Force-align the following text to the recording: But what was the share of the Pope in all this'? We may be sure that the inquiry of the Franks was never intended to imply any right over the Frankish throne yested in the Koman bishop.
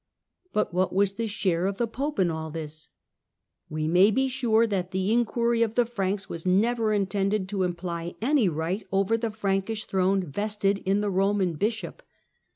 But 0.51 0.73
what 0.73 0.91
was 0.91 1.13
the 1.13 1.27
share 1.27 1.67
of 1.67 1.77
the 1.77 1.85
Pope 1.85 2.17
in 2.17 2.31
all 2.31 2.49
this'? 2.49 2.89
We 3.69 3.87
may 3.87 4.09
be 4.09 4.27
sure 4.29 4.65
that 4.65 4.89
the 4.89 5.13
inquiry 5.13 5.61
of 5.61 5.75
the 5.75 5.85
Franks 5.85 6.27
was 6.27 6.43
never 6.43 6.91
intended 6.91 7.47
to 7.49 7.61
imply 7.61 8.15
any 8.19 8.49
right 8.49 8.83
over 8.91 9.15
the 9.15 9.29
Frankish 9.29 9.85
throne 9.85 10.31
yested 10.35 10.81
in 10.87 11.01
the 11.01 11.11
Koman 11.11 11.59
bishop. 11.59 12.01